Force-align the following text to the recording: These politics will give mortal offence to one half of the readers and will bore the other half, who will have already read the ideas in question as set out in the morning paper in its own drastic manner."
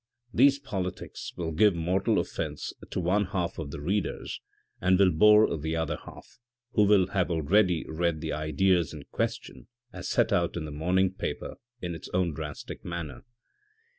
These 0.33 0.57
politics 0.57 1.31
will 1.37 1.51
give 1.51 1.75
mortal 1.75 2.17
offence 2.17 2.73
to 2.89 2.99
one 2.99 3.25
half 3.25 3.59
of 3.59 3.69
the 3.69 3.79
readers 3.79 4.41
and 4.81 4.97
will 4.97 5.11
bore 5.11 5.55
the 5.55 5.75
other 5.75 5.95
half, 6.05 6.39
who 6.71 6.85
will 6.87 7.05
have 7.09 7.29
already 7.29 7.85
read 7.87 8.19
the 8.19 8.33
ideas 8.33 8.95
in 8.95 9.03
question 9.11 9.67
as 9.93 10.09
set 10.09 10.33
out 10.33 10.57
in 10.57 10.65
the 10.65 10.71
morning 10.71 11.11
paper 11.13 11.57
in 11.83 11.93
its 11.93 12.09
own 12.15 12.33
drastic 12.33 12.83
manner." 12.83 13.25